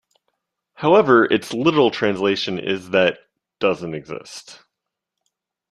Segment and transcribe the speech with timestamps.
[0.73, 3.19] However, its literal translation is That
[3.59, 4.63] doesn't exist.